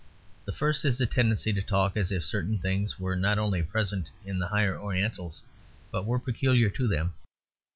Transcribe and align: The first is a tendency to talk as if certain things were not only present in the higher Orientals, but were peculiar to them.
The 0.45 0.51
first 0.51 0.83
is 0.83 0.99
a 0.99 1.05
tendency 1.05 1.53
to 1.53 1.61
talk 1.61 1.95
as 1.95 2.11
if 2.11 2.25
certain 2.25 2.57
things 2.57 2.99
were 2.99 3.15
not 3.15 3.37
only 3.37 3.61
present 3.61 4.09
in 4.25 4.39
the 4.39 4.47
higher 4.47 4.75
Orientals, 4.75 5.43
but 5.91 6.07
were 6.07 6.17
peculiar 6.17 6.71
to 6.71 6.87
them. 6.87 7.13